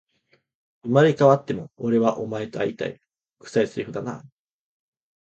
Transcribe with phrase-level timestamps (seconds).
[0.81, 2.99] 生まれ変わっても、俺はお前と出会いたい